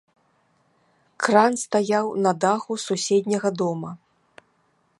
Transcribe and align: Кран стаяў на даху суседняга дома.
Кран 1.25 1.53
стаяў 1.63 2.05
на 2.27 2.31
даху 2.45 2.73
суседняга 2.87 3.49
дома. 3.61 3.91